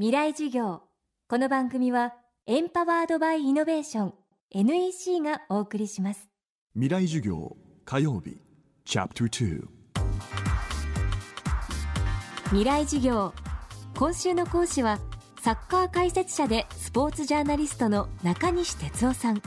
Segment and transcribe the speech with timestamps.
[0.00, 0.82] 未来授業。
[1.28, 2.14] この番組は
[2.46, 4.14] エンパワードバイイノベーション
[4.52, 6.28] NEC がお送りします。
[6.74, 8.36] 未来授業火曜日
[8.84, 9.66] チャプター
[12.44, 13.34] 未来授業。
[13.96, 15.00] 今週の講師は
[15.42, 19.42] サッカー解説者でスポーツジャーナリストの中西哲夫さん。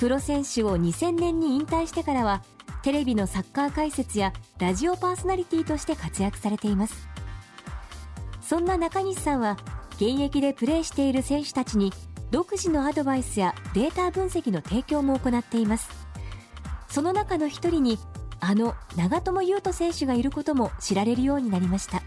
[0.00, 2.42] プロ選手を2000年に引退してからは
[2.82, 7.11] テレビのサッカー解説やラジオパーソナリティとして活躍されています
[8.42, 9.56] そんな中西さんは
[9.92, 11.92] 現役でプレーしている選手たちに
[12.30, 15.88] 独自のアドバイスやデータ分析の提供も行っています。
[16.88, 17.98] その中の一人に
[18.40, 22.02] あの長友佑都選手がいることも知られるようになりました。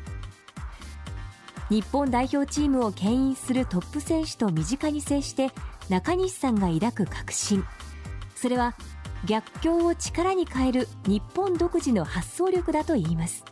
[1.70, 5.52] 日本代表チームを牽引するトップ選手と身近に接して
[5.90, 7.64] 中西さんが抱く確信。
[8.36, 8.76] それは
[9.26, 13.44] 逆境を力に変える日本独自の発想力だといいます。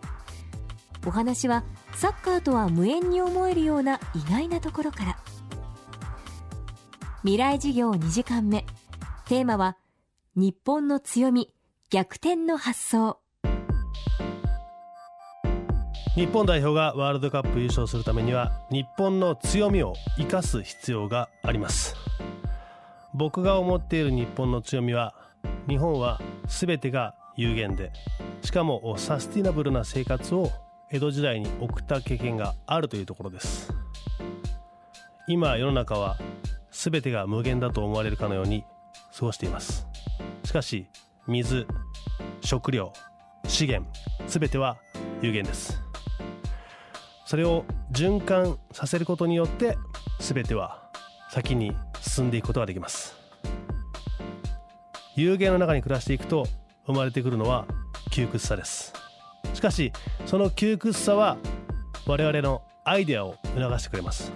[1.05, 1.63] お話は
[1.95, 5.17] サッカーとは無縁に思えるような意外なところから。
[7.21, 8.65] 未来事業2時間目。
[9.25, 9.77] テーマは
[10.35, 11.53] 日本の強み
[11.89, 13.19] 逆転の発想。
[16.15, 21.95] 日本代表がワールドカップ優勝するためには日本の強みを生かす必要があります。
[23.13, 25.15] 僕が思っている日本の強みは
[25.67, 27.91] 日本は全てが有限で
[28.43, 30.51] しかもサスティナブルな生活を
[30.93, 33.73] 江戸時代に送った経験があるというところです。
[35.27, 36.19] 今世の中は
[36.69, 38.63] 全てが無限だと思われるかのように
[39.17, 39.87] 過ごしています。
[40.43, 40.87] しかし
[41.25, 41.65] 水
[42.41, 42.93] 食料
[43.47, 43.91] 資源
[44.27, 44.77] 全ては
[45.23, 45.81] 有限です。
[47.25, 49.79] それを循環させることによって
[50.19, 50.91] 全ては
[51.31, 53.15] 先に進んでいくことができます。
[55.15, 56.45] 有限の中に暮らしていくと
[56.85, 57.65] 生まれてくるのは
[58.11, 59.02] 窮屈さです。
[59.63, 59.91] かし
[60.25, 61.37] その窮屈さは
[62.05, 64.31] 我々のアイデアを促してくれます。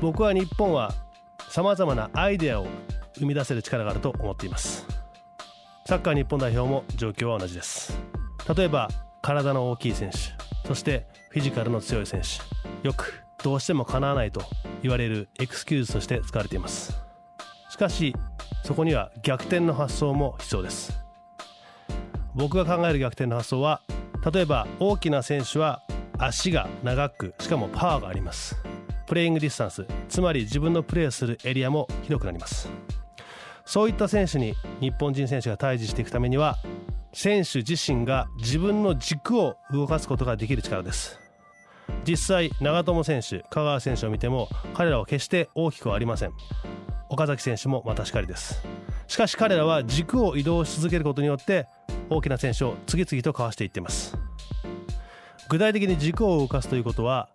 [0.00, 0.92] 僕は日本は
[1.50, 2.66] さまざまなアイデアを
[3.18, 4.86] 生み出せる力があると思っています。
[5.86, 7.98] サッカー日本代表も状況は同じです。
[8.56, 8.88] 例えば
[9.20, 10.18] 体の大きい選手
[10.66, 12.86] そしてフィジカルの強い選手。
[12.86, 14.42] よくどうしてもかなわないと
[14.82, 16.96] 言われるエクスキューズとして使われています。
[17.70, 18.14] しかし
[18.64, 20.98] そこには逆転の発想も必要です。
[22.34, 23.82] 僕が考える逆転の発想は
[24.32, 25.82] 例えば大きな選手は
[26.18, 28.56] 足が長くしかもパワーがあります。
[29.06, 32.68] playing distance つまり自分のプレーするエリアも広くなります。
[33.64, 36.56] そういった選手に日本人選手が対峙していくためには
[37.12, 41.18] 選手自身が自分の軸を動かすことができる力です。
[42.06, 46.32] 実際長友選手香川選手を見ても彼らは決して大きくはありません。
[47.08, 48.62] 岡崎選手もまたしかりです。
[49.06, 51.66] しかし彼らは軸を移動し続けることによって
[52.10, 54.16] 大きな選手を次々とかわしていってます。
[55.48, 57.28] 具体的に軸を動かすということは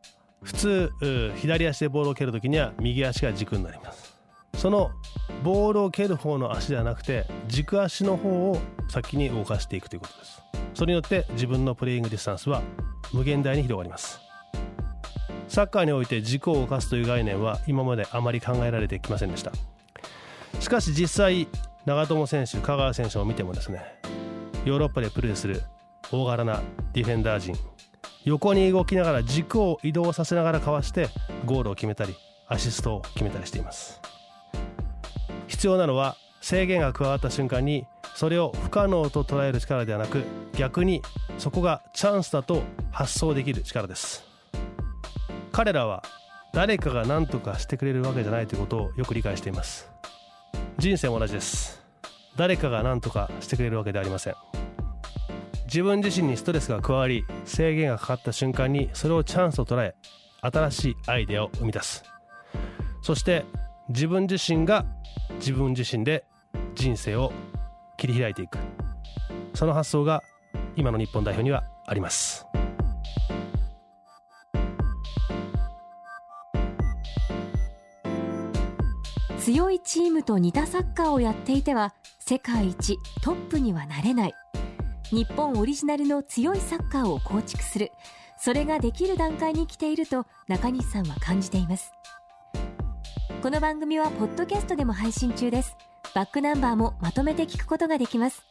[0.44, 0.92] 普通
[1.38, 4.14] 左足でボールを蹴るときには右足が軸になります。
[4.56, 4.92] その
[5.44, 10.42] ボールを蹴る方の足ではなくて軸足の方を先に動かしていくということです。
[10.76, 12.62] それによって自分の playing distance は
[13.14, 14.20] 無限大に広がります。
[15.48, 19.52] サッカーにおいて軸を動かすという概念は今まであまり考えられてきませんでした。
[20.60, 21.48] しかし実際
[21.86, 23.84] 長友選手香川選手を見てもですね
[24.66, 25.62] ヨーロッパでプレーする
[26.12, 26.62] 大柄な
[26.94, 27.56] ディフェンダー陣。
[28.24, 31.10] 横に動きながら軸を移動させながらかわして
[31.46, 32.16] ゴールを決めたり
[32.48, 34.02] アシストを決めたりしています。
[35.48, 37.86] 必要なのは制限が加わった瞬間に
[38.16, 41.02] それを不可能と捉える力ではなく逆に
[41.38, 44.24] そこがチャンスだと発想できる力です。
[45.52, 46.04] 彼らは
[46.54, 49.90] 誰かが何とかしてくれるわけじゃないということをよく理解しています。
[50.78, 51.83] 人生も同じです。
[52.36, 54.36] 誰かが何とかしてくれるわけではありません。
[55.66, 59.96] 自分自身にストレスが加わり制限がかかった瞬間にそれをチャンスと捉え
[60.42, 62.04] 新しいアイデアを生み出す。
[63.02, 63.46] そして
[63.90, 64.86] 自分自身が
[65.40, 66.26] 自分自身で
[66.76, 67.32] 人生を
[67.98, 68.58] 切り開いていく。
[69.54, 70.22] その発想が
[70.76, 72.46] 今の日本代表にはあります。
[79.40, 81.94] 強いチームと似たサッカーをやっていては
[82.26, 84.34] 世界一トップにはなれない。
[85.12, 87.92] 日本オリジナルの強いサッカーを構築する。
[88.38, 91.92] それができる段階に来ていると中西さんは感じています。
[93.42, 95.76] この番組はポッドキャストでも配信中です。
[96.16, 98.46] バックナンバーもまとめて聞くことができます。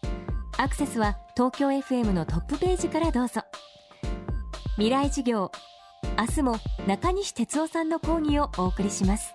[0.59, 3.41] アクセスは東京 FM のトップページからどうぞ。
[4.75, 5.51] 未来授業
[6.19, 9.35] 明日も中西哲夫さんの講義をお送りします。